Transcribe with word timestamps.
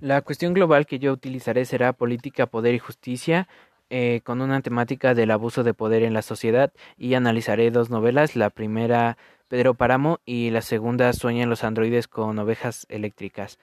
La 0.00 0.22
cuestión 0.22 0.54
global 0.54 0.86
que 0.86 1.00
yo 1.00 1.12
utilizaré 1.12 1.64
será 1.64 1.92
política, 1.92 2.46
poder 2.46 2.72
y 2.72 2.78
justicia, 2.78 3.48
eh, 3.90 4.20
con 4.22 4.40
una 4.40 4.60
temática 4.60 5.12
del 5.12 5.32
abuso 5.32 5.64
de 5.64 5.74
poder 5.74 6.04
en 6.04 6.14
la 6.14 6.22
sociedad 6.22 6.72
y 6.96 7.14
analizaré 7.14 7.72
dos 7.72 7.90
novelas, 7.90 8.36
la 8.36 8.50
primera 8.50 9.16
Pedro 9.48 9.74
Páramo 9.74 10.20
y 10.24 10.50
la 10.50 10.62
segunda 10.62 11.12
Sueñan 11.12 11.50
los 11.50 11.64
androides 11.64 12.06
con 12.06 12.38
ovejas 12.38 12.86
eléctricas. 12.90 13.58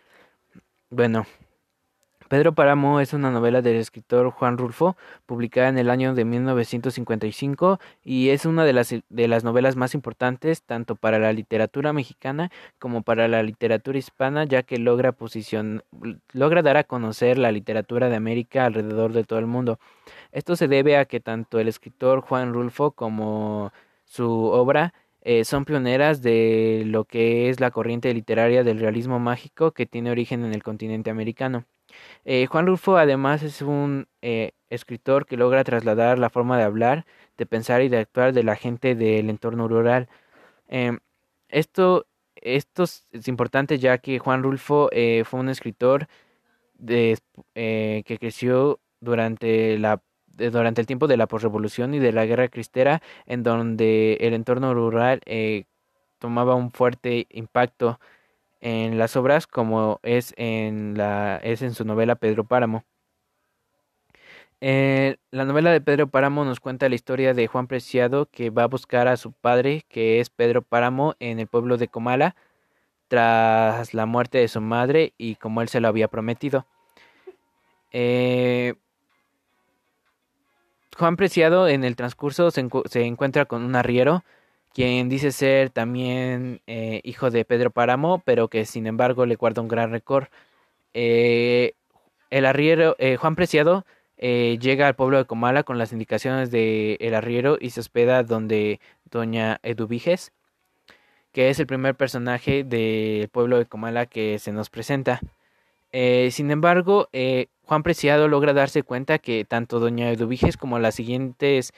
Bueno, 0.89 1.25
Pedro 2.27 2.53
Páramo 2.53 2.99
es 3.01 3.13
una 3.13 3.29
novela 3.29 3.61
del 3.61 3.75
escritor 3.75 4.31
Juan 4.31 4.57
Rulfo, 4.57 4.97
publicada 5.27 5.69
en 5.69 5.77
el 5.77 5.91
año 5.91 6.15
de 6.15 6.25
1955 6.25 7.79
y 8.03 8.29
es 8.29 8.45
una 8.47 8.65
de 8.65 8.73
las, 8.73 8.89
de 8.89 9.27
las 9.27 9.43
novelas 9.43 9.75
más 9.75 9.93
importantes 9.93 10.63
tanto 10.63 10.95
para 10.95 11.19
la 11.19 11.33
literatura 11.33 11.93
mexicana 11.93 12.51
como 12.79 13.03
para 13.03 13.27
la 13.27 13.43
literatura 13.43 13.99
hispana, 13.99 14.43
ya 14.45 14.63
que 14.63 14.79
logra, 14.79 15.11
posición, 15.11 15.83
logra 16.33 16.63
dar 16.63 16.77
a 16.77 16.83
conocer 16.83 17.37
la 17.37 17.51
literatura 17.51 18.09
de 18.09 18.15
América 18.15 18.65
alrededor 18.65 19.13
de 19.13 19.23
todo 19.23 19.37
el 19.37 19.45
mundo. 19.45 19.79
Esto 20.31 20.55
se 20.55 20.67
debe 20.67 20.97
a 20.97 21.05
que 21.05 21.19
tanto 21.19 21.59
el 21.59 21.67
escritor 21.67 22.21
Juan 22.21 22.53
Rulfo 22.53 22.91
como 22.91 23.71
su 24.05 24.29
obra 24.45 24.93
eh, 25.25 25.43
son 25.43 25.65
pioneras 25.65 26.21
de 26.21 26.83
lo 26.85 27.05
que 27.05 27.49
es 27.49 27.59
la 27.59 27.71
corriente 27.71 28.13
literaria 28.13 28.63
del 28.63 28.79
realismo 28.79 29.19
mágico 29.19 29.71
que 29.71 29.87
tiene 29.87 30.11
origen 30.11 30.45
en 30.45 30.53
el 30.53 30.61
continente 30.63 31.09
americano. 31.09 31.65
Eh, 32.25 32.45
Juan 32.47 32.67
Rulfo 32.67 32.97
además 32.97 33.43
es 33.43 33.61
un 33.63 34.07
eh, 34.21 34.51
escritor 34.69 35.25
que 35.25 35.37
logra 35.37 35.63
trasladar 35.63 36.19
la 36.19 36.29
forma 36.29 36.59
de 36.59 36.65
hablar, 36.65 37.05
de 37.37 37.47
pensar 37.47 37.81
y 37.81 37.89
de 37.89 37.97
actuar 37.99 38.33
de 38.33 38.43
la 38.43 38.55
gente 38.55 38.95
del 38.95 39.31
entorno 39.31 39.67
rural. 39.67 40.09
Em, 40.67 40.99
esto, 41.49 42.07
esto 42.35 42.83
es 42.83 43.27
importante 43.27 43.79
ya 43.79 43.97
que 43.99 44.19
Juan 44.19 44.43
Rulfo 44.43 44.89
fue 45.25 45.39
un 45.39 45.49
escritor 45.49 46.07
de, 46.75 47.17
que 47.53 48.17
creció 48.19 48.79
durante 48.99 49.79
la 49.79 50.01
durante 50.37 50.81
el 50.81 50.87
tiempo 50.87 51.07
de 51.07 51.17
la 51.17 51.27
posrevolución 51.27 51.93
y 51.93 51.99
de 51.99 52.11
la 52.11 52.25
guerra 52.25 52.47
cristera, 52.47 53.01
en 53.25 53.43
donde 53.43 54.17
el 54.21 54.33
entorno 54.33 54.73
rural 54.73 55.21
tomaba 56.19 56.55
un 56.55 56.71
fuerte 56.71 57.27
impacto 57.29 57.99
en 58.61 58.97
las 58.97 59.15
obras 59.15 59.45
como 59.47 59.99
es 60.01 60.33
en, 60.37 60.97
la, 60.97 61.37
es 61.43 61.61
en 61.61 61.73
su 61.73 61.85
novela 61.85 62.15
Pedro 62.15 62.45
Páramo. 62.45 62.83
Eh, 64.61 65.17
la 65.31 65.45
novela 65.45 65.71
de 65.71 65.81
Pedro 65.81 66.07
Páramo 66.07 66.45
nos 66.45 66.59
cuenta 66.59 66.89
la 66.89 66.95
historia 66.95 67.35
de 67.35 67.45
Juan 67.45 67.67
Preciado 67.67 68.25
que 68.25 68.49
va 68.49 68.63
a 68.63 68.67
buscar 68.67 69.07
a 69.07 69.17
su 69.17 69.33
padre, 69.33 69.83
que 69.89 70.19
es 70.19 70.31
Pedro 70.31 70.63
Páramo, 70.63 71.13
en 71.19 71.39
el 71.39 71.47
pueblo 71.47 71.77
de 71.77 71.89
Comala, 71.89 72.35
tras 73.07 73.93
la 73.93 74.07
muerte 74.07 74.39
de 74.39 74.47
su 74.47 74.61
madre 74.61 75.13
y 75.17 75.35
como 75.35 75.61
él 75.61 75.69
se 75.69 75.79
lo 75.81 75.87
había 75.87 76.07
prometido. 76.07 76.65
Eh, 77.91 78.73
Juan 80.97 81.17
Preciado 81.17 81.67
en 81.67 81.83
el 81.83 81.97
transcurso 81.97 82.51
se, 82.51 82.61
encuentra 83.05 83.45
con 83.45 83.63
un 83.63 83.75
arriero 83.75 84.23
quien 84.73 85.09
dice 85.09 85.31
ser 85.31 85.69
también 85.69 86.61
eh, 86.67 87.01
hijo 87.03 87.31
de 87.31 87.45
Pedro 87.45 87.69
Páramo, 87.69 88.21
pero 88.25 88.47
que 88.49 88.65
sin 88.65 88.87
embargo 88.87 89.25
le 89.25 89.35
guarda 89.35 89.61
un 89.61 89.67
gran 89.67 89.91
récord. 89.91 90.27
Eh, 90.93 91.73
el 92.29 92.45
arriero, 92.45 92.95
eh, 92.99 93.17
Juan 93.17 93.35
Preciado, 93.35 93.85
llega 94.17 94.87
al 94.87 94.95
pueblo 94.95 95.17
de 95.17 95.25
Comala 95.25 95.63
con 95.63 95.77
las 95.77 95.91
indicaciones 95.91 96.49
de 96.51 96.97
el 97.01 97.13
arriero 97.13 97.57
y 97.59 97.69
se 97.71 97.81
hospeda 97.81 98.23
donde 98.23 98.79
doña 99.11 99.59
Eduviges, 99.63 100.31
que 101.33 101.49
es 101.49 101.59
el 101.59 101.67
primer 101.67 101.95
personaje 101.95 102.63
del 102.63 103.27
pueblo 103.29 103.57
de 103.57 103.65
Comala 103.65 104.05
que 104.05 104.39
se 104.39 104.51
nos 104.53 104.69
presenta. 104.69 105.19
sin 105.91 106.51
embargo, 106.51 107.09
Juan 107.65 107.83
Preciado 107.83 108.27
logra 108.27 108.53
darse 108.53 108.83
cuenta 108.83 109.19
que 109.19 109.45
tanto 109.45 109.79
doña 109.79 110.11
Eduviges 110.11 110.57
como 110.57 110.79
las 110.79 110.95
siguientes 110.95 111.73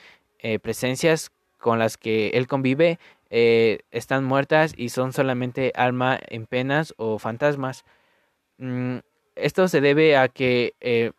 presencias 0.61 1.31
con 1.57 1.79
las 1.79 1.97
que 1.97 2.29
él 2.29 2.47
convive 2.47 2.99
eh, 3.29 3.79
están 3.91 4.23
muertas 4.23 4.73
y 4.77 4.89
son 4.89 5.11
solamente 5.11 5.73
alma 5.75 6.19
en 6.29 6.45
penas 6.45 6.93
o 6.97 7.19
fantasmas. 7.19 7.83
Mm, 8.57 8.97
esto 9.35 9.67
se 9.67 9.81
debe 9.81 10.17
a 10.17 10.29
que 10.29 10.75
eh, 10.79 11.11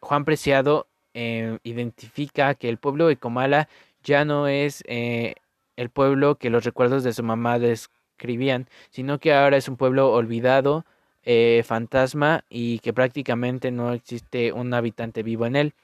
Juan 0.00 0.24
Preciado 0.24 0.88
eh, 1.14 1.58
identifica 1.62 2.54
que 2.54 2.68
el 2.68 2.78
pueblo 2.78 3.06
de 3.06 3.16
Comala 3.16 3.68
ya 4.02 4.24
no 4.24 4.48
es 4.48 4.82
el 4.86 5.90
pueblo 5.90 6.36
que 6.36 6.50
los 6.50 6.64
recuerdos 6.64 7.04
de 7.04 7.12
su 7.12 7.22
mamá 7.22 7.58
describían, 7.58 8.68
sino 8.90 9.18
que 9.18 9.32
ahora 9.32 9.56
es 9.56 9.68
un 9.68 9.76
pueblo 9.76 10.12
olvidado, 10.12 10.84
fantasma 11.64 12.44
y 12.48 12.80
que 12.80 12.92
prácticamente 12.92 13.70
no 13.70 13.92
existe 13.92 14.52
un 14.52 14.74
habitante 14.74 15.22
vivo 15.22 15.46
en 15.46 15.56
él. 15.56 15.74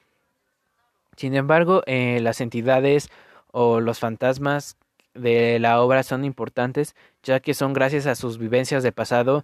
Sin 1.15 1.35
embargo, 1.35 1.83
las 1.87 2.41
entidades 2.41 3.09
o 3.51 3.79
los 3.79 3.99
fantasmas 3.99 4.77
de 5.13 5.59
la 5.59 5.81
obra 5.81 6.03
son 6.03 6.25
importantes, 6.25 6.95
ya 7.23 7.39
que 7.39 7.53
son 7.53 7.73
gracias 7.73 8.07
a 8.07 8.15
sus 8.15 8.37
vivencias 8.37 8.83
de 8.83 8.91
pasado 8.91 9.43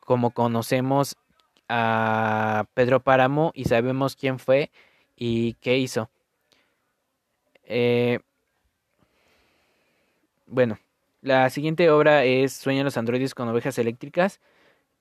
como 0.00 0.30
conocemos 0.30 1.16
a 1.68 2.66
Pedro 2.74 3.00
Páramo 3.00 3.52
y 3.54 3.64
sabemos 3.64 4.16
quién 4.16 4.38
fue 4.38 4.70
y 5.16 5.54
qué 5.54 5.78
hizo. 5.78 6.10
Eh, 7.64 8.20
bueno, 10.46 10.78
la 11.22 11.50
siguiente 11.50 11.90
obra 11.90 12.24
es 12.24 12.52
Sueñan 12.52 12.84
los 12.84 12.96
androides 12.96 13.34
con 13.34 13.48
ovejas 13.48 13.78
eléctricas, 13.78 14.40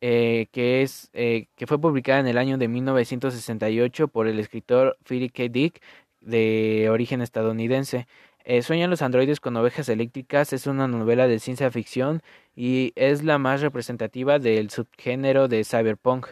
eh, 0.07 0.49
que, 0.51 0.83
es, 0.83 1.09
eh, 1.13 1.47
que 1.55 1.65
fue 1.65 1.81
publicada 1.81 2.19
en 2.19 2.27
el 2.27 2.37
año 2.37 2.59
de 2.59 2.67
1968 2.67 4.07
por 4.07 4.27
el 4.27 4.37
escritor 4.37 4.97
Philip 5.03 5.33
K. 5.33 5.47
Dick, 5.49 5.81
de 6.21 6.89
origen 6.91 7.21
estadounidense. 7.23 8.07
Eh, 8.43 8.61
Sueñan 8.61 8.91
los 8.91 9.01
androides 9.01 9.39
con 9.39 9.57
ovejas 9.57 9.89
eléctricas 9.89 10.53
es 10.53 10.67
una 10.67 10.87
novela 10.87 11.27
de 11.27 11.39
ciencia 11.39 11.71
ficción 11.71 12.21
y 12.55 12.93
es 12.95 13.23
la 13.23 13.39
más 13.39 13.61
representativa 13.61 14.37
del 14.37 14.69
subgénero 14.69 15.47
de 15.47 15.63
cyberpunk. 15.63 16.27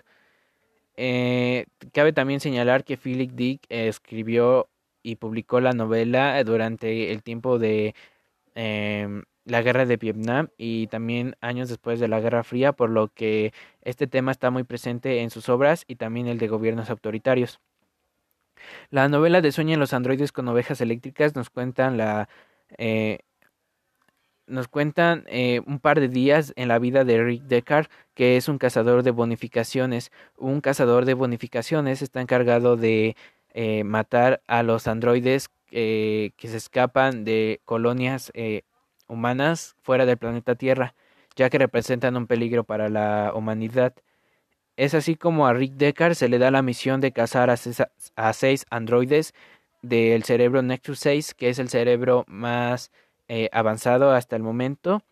Eh, 0.96 1.66
cabe 1.94 2.14
también 2.14 2.40
señalar 2.42 2.84
que 2.84 2.98
Philip 2.98 3.32
Dick 3.32 3.66
escribió 3.70 4.70
y 5.02 5.16
publicó 5.16 5.60
la 5.62 5.74
novela 5.74 6.44
durante 6.44 7.12
el 7.12 7.24
tiempo 7.24 7.58
de 7.58 7.96
em, 8.56 9.24
la 9.46 9.62
guerra 9.62 9.86
de 9.86 9.98
Vietnam 9.98 10.50
y 10.58 10.88
también 10.88 11.36
años 11.42 11.70
después 11.70 12.00
de 12.00 12.08
la 12.08 12.20
Guerra 12.20 12.44
Fría, 12.44 12.74
por 12.74 12.90
lo 12.90 13.10
que 13.10 13.54
este 13.82 14.08
tema 14.08 14.32
está 14.32 14.52
muy 14.52 14.64
presente 14.64 15.22
en 15.22 15.30
sus 15.30 15.50
obras 15.50 15.84
y 15.88 15.96
también 15.96 16.28
el 16.28 16.38
de 16.38 16.48
gobiernos 16.48 16.90
autoritarios. 16.90 17.60
La 18.90 19.10
novela 19.10 19.42
de 19.42 19.52
Sueñan 19.52 19.80
los 19.80 19.94
androides 19.94 20.32
con 20.32 20.48
ovejas 20.48 20.80
eléctricas 20.82 21.36
nos 21.36 21.50
cuentan 21.50 21.98
la 21.98 22.30
eh, 22.78 23.20
nos 24.46 24.68
cuentan 24.68 25.24
eh, 25.28 25.62
un 25.66 25.80
par 25.80 26.00
de 26.00 26.10
días 26.10 26.54
en 26.58 26.68
la 26.68 26.78
vida 26.78 27.06
de 27.06 27.24
Rick 27.24 27.44
Deckard, 27.44 27.88
que 28.14 28.36
es 28.38 28.50
un 28.50 28.58
cazador 28.58 29.04
de 29.04 29.12
bonificaciones. 29.12 30.12
Un 30.38 30.60
cazador 30.62 31.06
de 31.06 31.14
bonificaciones 31.14 32.02
está 32.02 32.22
encargado 32.22 32.76
de 32.76 33.16
eh, 33.54 33.84
matar 33.86 34.42
a 34.48 34.64
los 34.64 34.88
androides 34.88 35.50
que 35.70 36.32
se 36.40 36.58
escapan 36.58 37.24
de 37.24 37.62
colonias 37.66 38.32
humanas 39.08 39.76
fuera 39.82 40.06
del 40.06 40.18
planeta 40.18 40.56
Tierra, 40.56 40.96
ya 41.36 41.50
que 41.50 41.58
representan 41.58 42.18
un 42.18 42.28
peligro 42.28 42.64
para 42.64 42.90
la 42.90 43.32
humanidad. 43.36 43.94
Es 44.76 44.94
así 44.94 45.16
como 45.16 45.48
a 45.48 45.54
Rick 45.54 45.74
Deckard 45.74 46.16
se 46.16 46.30
le 46.30 46.40
da 46.40 46.52
la 46.52 46.62
misión 46.62 47.02
de 47.02 47.12
cazar 47.12 47.50
a, 47.50 48.34
seis 48.34 48.66
androides 48.70 49.34
del 49.82 50.24
cerebro 50.24 50.62
Nexus 50.62 51.00
6, 51.00 51.34
que 51.36 51.50
es 51.50 51.60
el 51.60 51.70
cerebro 51.70 52.26
más 52.28 52.92
eh, 53.28 53.50
avanzado 53.52 54.12
hasta 54.12 54.36
el 54.36 54.44
momento, 54.44 55.04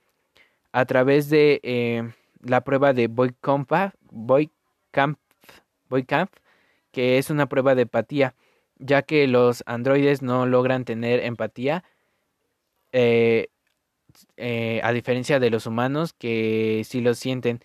a 0.72 0.86
través 0.86 1.30
de 1.30 1.60
eh, 1.64 2.12
la 2.42 2.62
prueba 2.62 2.94
de 2.94 3.08
Boycamp, 3.08 3.70
que 6.92 7.18
es 7.18 7.30
una 7.30 7.48
prueba 7.48 7.76
de 7.76 7.84
empatía, 7.84 8.36
ya 8.78 9.04
que 9.04 9.28
los 9.28 9.64
androides 9.68 10.22
no 10.22 10.46
logran 10.46 10.86
tener 10.86 11.20
empatía, 11.20 11.84
eh, 12.94 13.48
a 14.38 14.92
diferencia 14.94 15.40
de 15.40 15.50
los 15.50 15.66
humanos 15.66 16.14
que 16.14 16.84
sí 16.86 17.02
lo 17.02 17.14
sienten. 17.14 17.62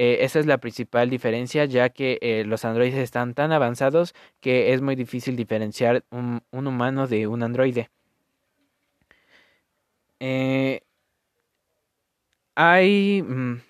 Eh, 0.00 0.24
esa 0.24 0.38
es 0.38 0.46
la 0.46 0.58
principal 0.58 1.10
diferencia, 1.10 1.64
ya 1.64 1.88
que 1.88 2.18
eh, 2.22 2.44
los 2.46 2.64
androides 2.64 2.98
están 2.98 3.34
tan 3.34 3.50
avanzados 3.50 4.14
que 4.40 4.72
es 4.72 4.80
muy 4.80 4.94
difícil 4.94 5.34
diferenciar 5.34 6.04
un, 6.10 6.42
humano 6.52 7.08
de 7.08 7.26
un 7.26 7.42
androide. 7.42 7.90
Eh, 10.20 10.82
hay... 12.54 13.22
Mm, 13.22 13.60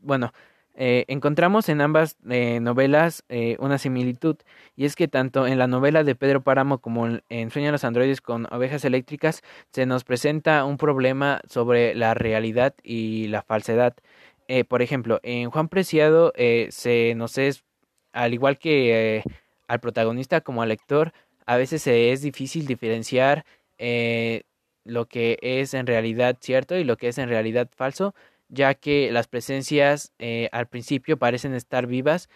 bueno, 0.00 0.32
encontramos 0.78 1.68
en 1.70 1.80
ambas 1.80 2.16
novelas 2.22 3.24
una 3.58 3.78
similitud, 3.78 4.36
y 4.76 4.84
es 4.84 4.94
que 4.94 5.08
tanto 5.08 5.46
en 5.46 5.58
la 5.58 5.66
novela 5.66 6.04
de 6.04 6.14
Pedro 6.14 6.42
Páramo 6.42 6.78
como 6.78 7.06
en 7.06 7.50
Sueñan 7.50 7.72
los 7.72 7.84
androides 7.84 8.20
con 8.20 8.46
ovejas 8.52 8.84
eléctricas 8.84 9.42
se 9.72 9.86
nos 9.86 10.04
presenta 10.04 10.64
un 10.64 10.76
problema 10.76 11.40
sobre 11.48 11.94
la 11.94 12.12
realidad 12.14 12.74
y 12.82 13.28
la 13.28 13.42
falsedad. 13.42 13.94
eh, 14.48 14.64
por 14.64 14.82
ejemplo, 14.82 15.18
en 15.22 15.50
Juan 15.50 15.68
Preciado 15.68 16.32
eh, 16.36 16.68
se 16.70 17.14
nos 17.16 17.38
es, 17.38 17.64
al 18.12 18.34
igual 18.34 18.58
que 18.58 19.22
al 19.68 19.80
protagonista 19.80 20.40
como 20.42 20.62
al 20.62 20.68
lector, 20.68 21.12
a 21.46 21.56
veces 21.56 21.86
es 21.86 22.22
difícil 22.22 22.66
diferenciar 22.66 23.44
lo 24.84 25.06
que 25.06 25.38
es 25.42 25.74
en 25.74 25.86
realidad 25.86 26.36
cierto 26.40 26.76
y 26.76 26.84
lo 26.84 26.96
que 26.96 27.08
es 27.08 27.18
en 27.18 27.28
realidad 27.28 27.68
falso, 27.74 28.14
ya 28.48 28.74
que 28.74 29.10
las 29.12 29.28
presencias 29.28 30.12
al 30.52 30.66
principio 30.68 31.16
parecen 31.18 31.54
estar 31.54 31.86
vivas 31.86 32.28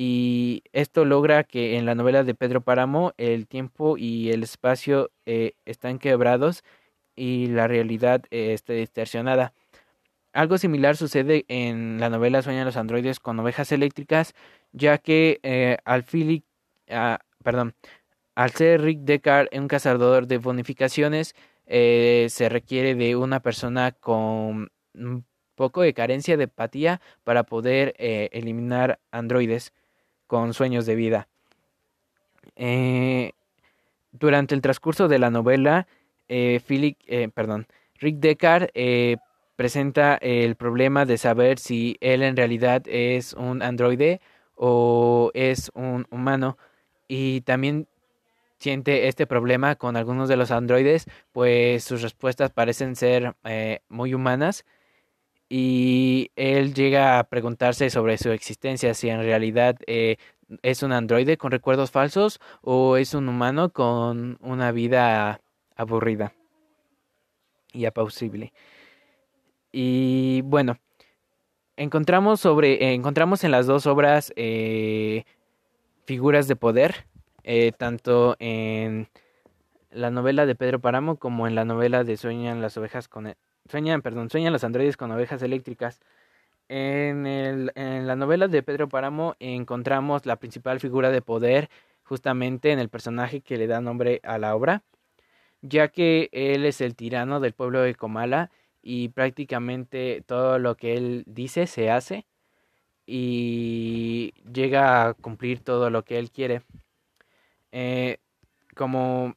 y 0.00 0.62
esto 0.72 1.04
logra 1.04 1.42
que 1.42 1.76
en 1.76 1.84
la 1.84 1.96
novela 1.96 2.22
de 2.22 2.32
Pedro 2.32 2.60
Páramo 2.60 3.14
el 3.16 3.48
tiempo 3.48 3.98
y 3.98 4.30
el 4.30 4.44
espacio 4.44 5.10
eh, 5.26 5.54
están 5.66 5.98
quebrados 5.98 6.62
y 7.16 7.46
la 7.48 7.66
realidad 7.66 8.22
eh, 8.30 8.52
está 8.52 8.74
distorsionada. 8.74 9.54
Algo 10.32 10.56
similar 10.56 10.96
sucede 10.96 11.46
en 11.48 11.98
la 11.98 12.10
novela 12.10 12.42
Sueñan 12.42 12.64
los 12.64 12.76
androides 12.76 13.18
con 13.18 13.40
ovejas 13.40 13.72
eléctricas, 13.72 14.36
ya 14.70 14.98
que 14.98 15.40
eh, 15.42 15.78
al 15.84 16.04
Philip, 16.04 16.44
ah, 16.90 17.18
perdón, 17.42 17.74
al 18.36 18.52
ser 18.52 18.82
Rick 18.82 19.00
Deckard 19.00 19.48
un 19.50 19.66
cazador 19.66 20.28
de 20.28 20.38
bonificaciones, 20.38 21.34
se 21.66 22.48
requiere 22.48 22.94
de 22.94 23.16
una 23.16 23.40
persona 23.40 23.90
con 23.90 24.70
un 24.94 25.24
poco 25.58 25.82
de 25.82 25.92
carencia 25.92 26.38
de 26.38 26.44
empatía 26.44 27.02
para 27.24 27.42
poder 27.42 27.94
eliminar 27.98 29.00
androides 29.10 29.72
con 30.28 30.54
sueños 30.54 30.86
de 30.86 30.94
vida. 30.94 31.28
Eh, 32.54 33.32
durante 34.12 34.54
el 34.54 34.60
transcurso 34.60 35.08
de 35.08 35.18
la 35.18 35.30
novela, 35.30 35.88
eh, 36.28 36.60
eh, 36.68 37.28
perdón, 37.34 37.66
Rick 37.96 38.16
Deckard 38.18 38.70
presenta 39.56 40.16
el 40.16 40.54
problema 40.54 41.04
de 41.04 41.18
saber 41.18 41.58
si 41.58 41.96
él 42.00 42.22
en 42.22 42.36
realidad 42.36 42.82
es 42.86 43.32
un 43.32 43.62
androide 43.62 44.20
o 44.54 45.32
es 45.34 45.70
un 45.74 46.06
humano 46.10 46.58
y 47.08 47.40
también 47.40 47.88
siente 48.58 49.08
este 49.08 49.26
problema 49.26 49.76
con 49.76 49.96
algunos 49.96 50.28
de 50.28 50.36
los 50.36 50.50
androides, 50.50 51.06
pues 51.32 51.84
sus 51.84 52.02
respuestas 52.02 52.50
parecen 52.50 52.94
ser 52.96 53.34
muy 53.88 54.14
humanas 54.14 54.64
y 55.48 56.30
él 56.36 56.74
llega 56.74 57.18
a 57.18 57.24
preguntarse 57.24 57.90
sobre 57.90 58.18
su 58.18 58.30
existencia, 58.30 58.94
si 58.94 59.08
en 59.08 59.22
realidad 59.22 59.76
eh, 59.86 60.16
es 60.62 60.82
un 60.82 60.92
androide 60.92 61.38
con 61.38 61.50
recuerdos 61.50 61.90
falsos 61.90 62.40
o 62.62 62.96
es 62.96 63.14
un 63.14 63.28
humano 63.28 63.70
con 63.70 64.38
una 64.40 64.72
vida 64.72 65.40
aburrida 65.76 66.34
y 67.72 67.86
apausible. 67.86 68.52
Y 69.72 70.42
bueno, 70.42 70.76
encontramos 71.76 72.40
sobre 72.40 72.94
encontramos 72.94 73.44
en 73.44 73.50
las 73.50 73.66
dos 73.66 73.86
obras 73.86 74.32
eh, 74.36 75.24
figuras 76.04 76.48
de 76.48 76.56
poder, 76.56 77.06
eh, 77.44 77.72
tanto 77.76 78.36
en 78.38 79.08
la 79.90 80.10
novela 80.10 80.46
de 80.46 80.54
Pedro 80.54 80.80
Páramo 80.80 81.16
como 81.16 81.46
en 81.46 81.54
la 81.54 81.64
novela 81.64 82.04
de 82.04 82.16
Sueñan 82.16 82.60
las 82.60 82.76
ovejas 82.76 83.08
con 83.08 83.34
sueñan, 83.68 84.02
perdón, 84.02 84.30
sueñan 84.30 84.52
los 84.52 84.64
androides 84.64 84.96
con 84.96 85.10
ovejas 85.10 85.42
eléctricas. 85.42 86.00
En, 86.68 87.26
el, 87.26 87.72
en 87.76 88.06
la 88.06 88.16
novela 88.16 88.48
de 88.48 88.62
Pedro 88.62 88.88
Páramo 88.88 89.36
encontramos 89.38 90.26
la 90.26 90.36
principal 90.36 90.80
figura 90.80 91.10
de 91.10 91.22
poder 91.22 91.70
justamente 92.02 92.72
en 92.72 92.78
el 92.78 92.88
personaje 92.88 93.40
que 93.40 93.56
le 93.58 93.66
da 93.66 93.80
nombre 93.80 94.20
a 94.24 94.38
la 94.38 94.54
obra, 94.54 94.82
ya 95.62 95.88
que 95.88 96.28
él 96.32 96.64
es 96.64 96.80
el 96.80 96.96
tirano 96.96 97.40
del 97.40 97.54
pueblo 97.54 97.80
de 97.82 97.94
Comala 97.94 98.50
y 98.82 99.08
prácticamente 99.10 100.22
todo 100.26 100.58
lo 100.58 100.76
que 100.76 100.96
él 100.96 101.24
dice 101.26 101.66
se 101.66 101.90
hace 101.90 102.26
y 103.06 104.34
llega 104.52 105.08
a 105.08 105.14
cumplir 105.14 105.60
todo 105.60 105.90
lo 105.90 106.04
que 106.04 106.18
él 106.18 106.30
quiere. 106.30 106.62
Eh, 107.72 108.18
como 108.74 109.36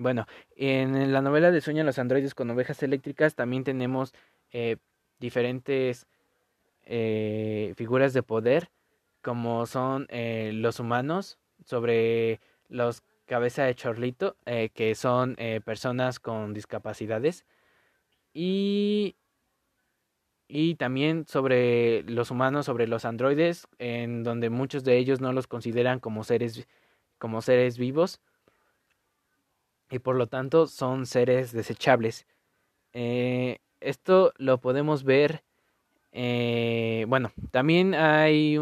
bueno, 0.00 0.26
en 0.56 1.12
la 1.12 1.20
novela 1.20 1.50
de 1.50 1.60
Sueñan 1.60 1.84
los 1.84 1.98
androides 1.98 2.34
con 2.34 2.50
ovejas 2.50 2.82
eléctricas 2.82 3.34
también 3.34 3.64
tenemos 3.64 4.14
eh, 4.50 4.76
diferentes 5.18 6.06
eh, 6.84 7.74
figuras 7.76 8.14
de 8.14 8.22
poder, 8.22 8.70
como 9.20 9.66
son 9.66 10.06
eh, 10.08 10.52
los 10.54 10.80
humanos, 10.80 11.38
sobre 11.66 12.40
los 12.68 13.02
cabeza 13.26 13.64
de 13.64 13.74
chorlito, 13.74 14.36
que 14.74 14.94
son 14.96 15.36
personas 15.64 16.18
con 16.18 16.52
discapacidades, 16.52 17.44
y, 18.32 19.14
y 20.48 20.74
también 20.74 21.26
sobre 21.28 22.02
los 22.04 22.32
humanos, 22.32 22.66
sobre 22.66 22.88
los 22.88 23.04
androides, 23.04 23.68
en 23.78 24.24
donde 24.24 24.50
muchos 24.50 24.82
de 24.82 24.96
ellos 24.96 25.20
no 25.20 25.32
los 25.32 25.46
consideran 25.46 26.00
como 26.00 26.24
seres, 26.24 26.66
como 27.18 27.40
seres 27.40 27.78
vivos 27.78 28.20
y 29.90 29.98
por 29.98 30.16
lo 30.16 30.28
tanto 30.28 30.66
son 30.66 31.06
seres 31.06 31.52
desechables. 31.52 32.26
Eh, 32.92 33.58
esto 33.80 34.32
lo 34.36 34.60
podemos 34.60 35.04
ver, 35.04 35.42
eh, 36.12 37.04
bueno, 37.08 37.32
también 37.50 37.94
hay 37.94 38.58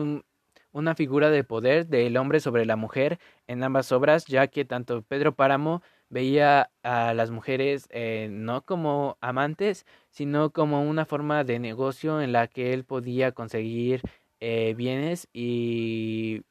una 0.73 0.95
figura 0.95 1.31
de 1.31 1.45
poder 1.45 1.87
del 1.87 2.17
hombre 2.17 2.41
sobre 2.41 2.67
la 2.67 2.77
mujer 2.77 3.19
en 3.47 3.63
ambas 3.63 3.93
obras, 3.93 4.27
ya 4.27 4.47
que 4.49 4.65
tanto 4.65 5.03
Pedro 5.03 5.35
Páramo 5.35 5.83
veía 6.11 6.71
a 6.83 7.15
las 7.15 7.31
mujeres 7.31 7.87
eh, 7.91 8.29
no 8.31 8.63
como 8.63 9.19
amantes, 9.21 9.87
sino 10.11 10.51
como 10.51 10.83
una 10.83 11.05
forma 11.05 11.45
de 11.45 11.59
negocio 11.59 12.21
en 12.21 12.33
la 12.33 12.47
que 12.49 12.73
él 12.73 12.85
podía 12.85 13.33
conseguir 13.33 14.03
bienes 14.41 15.29
y, 15.33 16.43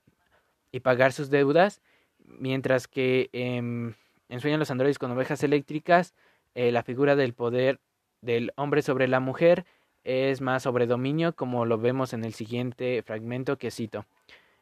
y, 0.73 0.81
pagar 0.81 1.13
sus 1.13 1.29
deudas, 1.29 1.81
mientras 2.19 2.87
que 2.89 3.29
em, 3.31 3.93
en 4.29 4.39
Sueñan 4.39 4.59
los 4.59 4.71
androides 4.71 4.99
con 4.99 5.11
ovejas 5.11 5.43
eléctricas, 5.43 6.13
eh, 6.55 6.71
la 6.71 6.83
figura 6.83 7.15
del 7.15 7.33
poder 7.33 7.79
del 8.21 8.51
hombre 8.55 8.81
sobre 8.81 9.07
la 9.07 9.19
mujer 9.19 9.65
es 10.03 10.41
más 10.41 10.63
sobre 10.63 10.87
dominio, 10.87 11.35
como 11.35 11.65
lo 11.65 11.77
vemos 11.77 12.13
en 12.13 12.23
el 12.23 12.33
siguiente 12.33 13.03
fragmento 13.03 13.57
que 13.57 13.71
cito. 13.71 14.05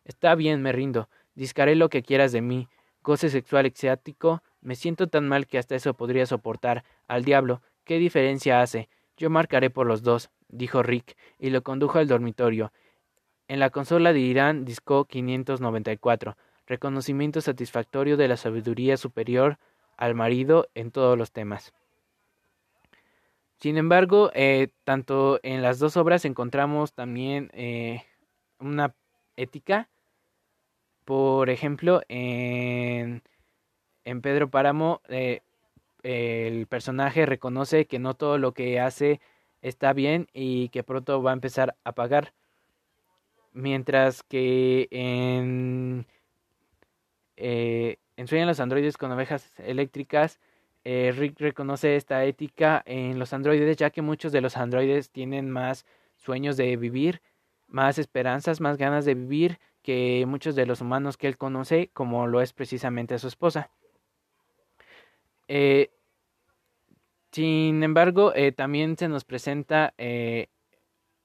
Está 0.04 0.36
bien, 0.36 0.62
me 0.62 0.72
rindo. 0.72 1.08
Discaré 1.36 1.76
lo 1.76 1.90
que 1.90 2.04
quieras 2.04 2.32
de 2.32 2.42
mí. 2.42 2.68
Goce 3.04 3.30
sexual 3.30 3.66
exático. 3.66 4.42
Me 4.62 4.76
siento 4.76 5.08
tan 5.08 5.28
mal 5.28 5.46
que 5.46 5.58
hasta 5.58 5.76
eso 5.76 5.94
podría 5.94 6.26
soportar. 6.26 6.84
Al 7.08 7.24
diablo. 7.24 7.62
¿Qué 7.84 8.00
diferencia 8.00 8.62
hace? 8.62 8.90
Yo 9.18 9.30
marcaré 9.30 9.70
por 9.70 9.86
los 9.86 10.02
dos, 10.02 10.32
dijo 10.48 10.82
Rick, 10.82 11.16
y 11.38 11.52
lo 11.52 11.62
condujo 11.62 12.00
al 12.00 12.08
dormitorio. 12.08 12.74
En 13.48 13.60
la 13.60 13.70
consola 13.70 14.12
de 14.12 14.20
Irán 14.20 14.66
discó 14.66 15.06
594 15.06 16.36
reconocimiento 16.68 17.42
satisfactorio 17.42 18.18
de 18.18 18.28
la 18.28 18.38
sabiduría 18.38 18.98
superior 18.98 19.58
al 19.98 20.16
marido 20.16 20.68
en 20.74 20.92
todos 20.92 21.18
los 21.18 21.32
temas. 21.32 21.74
Sin 23.58 23.78
embargo, 23.78 24.32
eh, 24.34 24.70
tanto 24.84 25.40
en 25.44 25.62
las 25.62 25.80
dos 25.80 25.98
obras 25.98 26.26
encontramos 26.26 26.94
también 26.94 27.50
eh, 27.54 28.04
una 28.60 28.94
ética. 29.38 29.90
Por 31.06 31.50
ejemplo, 31.50 32.02
en, 32.10 33.22
Pedro 34.22 34.50
Páramo, 34.50 35.02
eh, 35.08 35.42
el 36.04 36.68
personaje 36.68 37.26
reconoce 37.26 37.86
que 37.86 38.00
no 38.00 38.16
todo 38.16 38.38
lo 38.38 38.54
que 38.54 38.80
hace 38.80 39.22
está 39.62 39.94
bien 39.94 40.28
y 40.34 40.70
que 40.70 40.84
pronto 40.84 41.22
va 41.24 41.32
a 41.32 41.34
empezar 41.34 41.76
a 41.84 41.94
pagar. 41.94 42.34
Mientras 43.54 44.22
que 44.24 44.88
en 44.92 46.06
eh, 47.38 47.98
en 48.18 48.48
los 48.48 48.60
androides 48.60 48.98
con 48.98 49.12
ovejas 49.12 49.60
eléctricas, 49.60 50.40
eh, 50.84 51.12
Rick 51.18 51.40
reconoce 51.40 51.96
esta 51.96 52.24
ética 52.26 52.84
en 52.86 53.18
los 53.18 53.34
androides, 53.34 53.76
ya 53.76 53.90
que 53.90 54.04
muchos 54.04 54.32
de 54.32 54.42
los 54.42 54.56
androides 54.56 55.10
tienen 55.10 55.50
más 55.50 55.86
sueños 56.16 56.58
de 56.58 56.78
vivir, 56.78 57.22
más 57.68 57.98
esperanzas, 57.98 58.62
más 58.62 58.78
ganas 58.78 59.04
de 59.04 59.16
vivir 59.16 59.60
que 59.82 60.26
muchos 60.28 60.56
de 60.56 60.68
los 60.68 60.82
humanos 60.82 61.18
que 61.18 61.28
él 61.28 61.38
conoce, 61.38 61.90
como 61.92 62.28
lo 62.28 62.40
es 62.42 62.54
precisamente 62.54 63.16
a 63.16 63.20
su 63.20 63.28
esposa. 63.28 63.72
Eh, 65.48 65.92
sin 67.32 67.84
embargo, 67.84 68.34
eh, 68.36 68.52
también 68.52 68.96
se 68.98 69.08
nos 69.08 69.26
presenta 69.26 69.94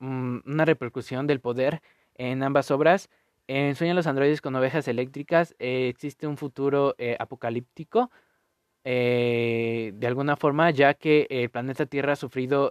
una 0.00 0.64
repercusión 0.64 1.26
del 1.26 1.40
poder 1.40 1.82
en 2.14 2.42
ambas 2.42 2.70
obras, 2.70 3.10
en 3.50 3.74
Sueñan 3.74 3.96
los 3.96 4.06
androides 4.06 4.40
con 4.40 4.54
ovejas 4.54 4.86
eléctricas 4.86 5.56
eh, 5.58 5.88
existe 5.88 6.28
un 6.28 6.36
futuro 6.36 6.94
eh, 6.98 7.16
apocalíptico 7.18 8.12
eh, 8.84 9.90
de 9.94 10.06
alguna 10.06 10.36
forma, 10.36 10.70
ya 10.70 10.94
que 10.94 11.26
el 11.30 11.50
planeta 11.50 11.84
Tierra 11.86 12.12
ha 12.12 12.16
sufrido 12.16 12.70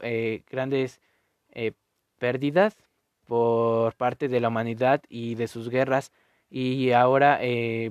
grandes 0.50 1.02
pérdidas 2.18 2.78
por 3.26 3.94
parte 3.96 4.28
de 4.30 4.40
la 4.40 4.48
humanidad 4.48 5.04
y 5.10 5.36
de 5.36 5.48
sus 5.48 5.70
guerras. 5.70 6.12
Y 6.50 6.92
ahora, 6.94 7.40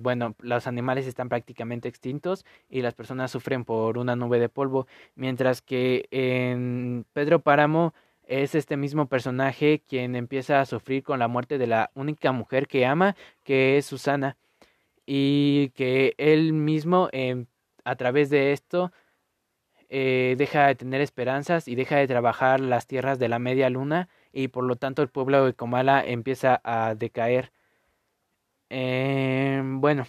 bueno, 0.01 0.35
los 0.41 0.67
animales 0.67 1.07
están 1.07 1.29
prácticamente 1.29 1.89
extintos 1.89 2.45
y 2.69 2.83
las 2.83 2.95
personas 2.95 3.31
sufren 3.31 3.65
por 3.65 3.99
una 3.99 4.17
nube 4.17 4.41
de 4.41 4.49
polvo, 4.49 4.89
mientras 5.15 5.63
que 5.63 6.09
en 6.11 7.07
Pedro 7.13 7.41
Páramo 7.41 7.95
es 8.29 8.55
este 8.55 8.77
mismo 8.77 9.09
personaje 9.09 9.83
quien 9.89 10.15
empieza 10.15 10.61
a 10.61 10.67
sufrir 10.67 11.03
con 11.03 11.19
la 11.19 11.29
muerte 11.29 11.59
de 11.59 11.67
la 11.67 11.91
única 11.95 12.31
mujer 12.33 12.69
que 12.69 12.87
ama, 12.87 13.17
que 13.45 13.79
es 13.79 13.87
Susana, 13.87 14.37
y 15.07 15.71
que 15.71 16.15
él 16.19 16.53
mismo 16.53 17.09
em, 17.13 17.47
a 17.85 17.97
través 17.97 18.31
de 18.31 18.53
esto 18.53 18.93
eh, 19.89 20.35
deja 20.39 20.67
de 20.69 20.75
tener 20.75 21.01
esperanzas 21.01 21.69
y 21.69 21.75
deja 21.75 21.97
de 21.97 22.07
trabajar 22.07 22.61
las 22.61 22.87
tierras 22.87 23.19
de 23.19 23.29
la 23.29 23.39
media 23.39 23.71
luna 23.71 24.09
y 24.33 24.49
por 24.49 24.65
lo 24.65 24.77
tanto 24.77 25.03
el 25.03 25.09
pueblo 25.09 25.47
de 25.47 25.55
Comala 25.55 26.05
empieza 26.05 26.61
a 26.65 26.95
decaer. 26.95 27.53
Eh, 28.71 29.63
bueno, 29.65 30.07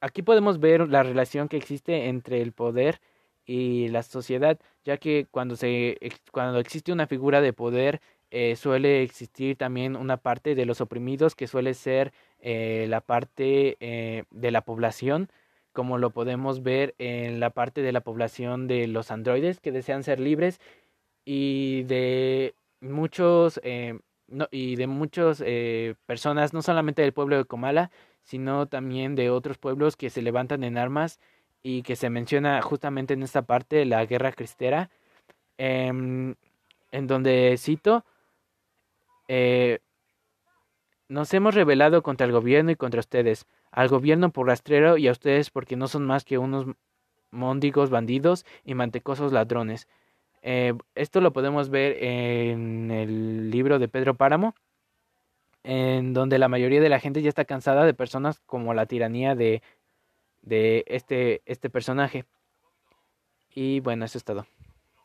aquí 0.00 0.22
podemos 0.22 0.60
ver 0.60 0.88
la 0.88 1.02
relación 1.02 1.48
que 1.48 1.56
existe 1.56 2.08
entre 2.08 2.42
el 2.42 2.52
poder 2.52 3.00
y 3.48 3.88
la 3.88 4.02
sociedad, 4.02 4.60
ya 4.84 4.98
que 4.98 5.26
cuando, 5.30 5.56
se, 5.56 5.98
cuando 6.30 6.58
existe 6.58 6.92
una 6.92 7.06
figura 7.06 7.40
de 7.40 7.54
poder 7.54 8.02
eh, 8.30 8.56
suele 8.56 9.02
existir 9.02 9.56
también 9.56 9.96
una 9.96 10.18
parte 10.18 10.54
de 10.54 10.66
los 10.66 10.82
oprimidos 10.82 11.34
que 11.34 11.46
suele 11.46 11.72
ser 11.72 12.12
eh, 12.40 12.84
la 12.90 13.00
parte 13.00 13.78
eh, 13.80 14.24
de 14.30 14.50
la 14.50 14.60
población, 14.60 15.30
como 15.72 15.96
lo 15.96 16.10
podemos 16.10 16.62
ver 16.62 16.94
en 16.98 17.40
la 17.40 17.48
parte 17.48 17.80
de 17.80 17.92
la 17.92 18.02
población 18.02 18.66
de 18.68 18.86
los 18.86 19.10
androides 19.10 19.60
que 19.60 19.72
desean 19.72 20.02
ser 20.02 20.20
libres 20.20 20.60
y 21.24 21.84
de 21.84 22.54
muchos 22.80 23.60
no, 24.28 24.46
y 24.50 24.76
de 24.76 24.86
muchas 24.86 25.42
personas, 26.06 26.52
no 26.52 26.62
solamente 26.62 27.02
del 27.02 27.12
pueblo 27.12 27.36
de 27.36 27.44
Comala, 27.44 27.90
sino 28.22 28.66
también 28.66 29.14
de 29.14 29.30
otros 29.30 29.56
pueblos 29.56 29.96
que 29.96 30.10
se 30.10 30.22
levantan 30.22 30.64
en 30.64 30.76
armas 30.76 31.18
y 31.62 31.82
que 31.82 31.96
se 31.96 32.10
menciona 32.10 32.62
justamente 32.62 33.14
en 33.14 33.22
esta 33.22 33.42
parte 33.42 33.84
la 33.84 34.04
guerra 34.06 34.32
cristera, 34.32 34.90
em, 35.58 36.34
en 36.92 37.06
donde 37.06 37.56
cito, 37.58 38.04
eh, 39.28 39.80
nos 41.08 41.32
hemos 41.34 41.54
rebelado 41.54 42.02
contra 42.02 42.26
el 42.26 42.32
gobierno 42.32 42.70
y 42.70 42.76
contra 42.76 43.00
ustedes, 43.00 43.46
al 43.70 43.88
gobierno 43.88 44.30
por 44.30 44.46
rastrero 44.46 44.96
y 44.96 45.08
a 45.08 45.12
ustedes 45.12 45.50
porque 45.50 45.76
no 45.76 45.88
son 45.88 46.06
más 46.06 46.24
que 46.24 46.38
unos 46.38 46.66
móndigos 47.30 47.90
bandidos 47.90 48.44
y 48.64 48.74
mantecosos 48.74 49.32
ladrones. 49.32 49.88
Eh, 50.42 50.74
esto 50.94 51.20
lo 51.20 51.32
podemos 51.32 51.68
ver 51.70 52.02
en 52.02 52.90
el 52.90 53.50
libro 53.50 53.78
de 53.78 53.88
Pedro 53.88 54.14
Páramo, 54.14 54.54
en 55.64 56.14
donde 56.14 56.38
la 56.38 56.48
mayoría 56.48 56.80
de 56.80 56.88
la 56.88 57.00
gente 57.00 57.22
ya 57.22 57.28
está 57.28 57.44
cansada 57.44 57.84
de 57.84 57.94
personas 57.94 58.40
como 58.46 58.72
la 58.74 58.86
tiranía 58.86 59.34
de 59.34 59.62
de 60.48 60.84
este, 60.88 61.42
este 61.46 61.70
personaje. 61.70 62.24
Y 63.54 63.80
bueno, 63.80 64.04
eso 64.04 64.18
es 64.18 64.24
todo. 64.24 64.46